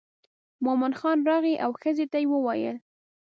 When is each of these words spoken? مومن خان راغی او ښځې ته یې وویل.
مومن 0.65 0.93
خان 0.99 1.19
راغی 1.29 1.55
او 1.65 1.71
ښځې 1.81 2.05
ته 2.11 2.17
یې 2.21 2.27
وویل. 2.29 2.77